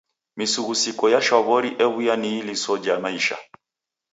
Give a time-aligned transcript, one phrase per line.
[0.37, 3.37] Misughusiko ya shwaw'ori ew'uya ni iliso ja maisha.